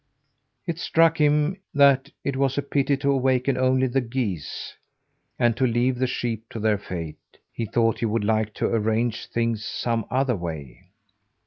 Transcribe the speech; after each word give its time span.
It 0.65 0.79
struck 0.79 1.21
him 1.21 1.57
that 1.75 2.09
it 2.23 2.35
was 2.35 2.57
a 2.57 2.63
pity 2.63 2.97
to 2.97 3.11
awaken 3.11 3.55
only 3.55 3.85
the 3.85 4.01
geese, 4.01 4.73
and 5.37 5.55
to 5.57 5.67
leave 5.67 5.99
the 5.99 6.07
sheep 6.07 6.49
to 6.49 6.59
their 6.59 6.79
fate. 6.79 7.19
He 7.53 7.67
thought 7.67 7.99
he 7.99 8.05
would 8.07 8.23
like 8.23 8.55
to 8.55 8.65
arrange 8.65 9.27
things 9.27 9.63
some 9.63 10.05
other 10.09 10.35
way. 10.35 10.87